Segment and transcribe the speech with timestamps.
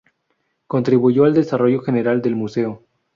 [0.65, 2.83] Contribuyó al desarrollo general del museo.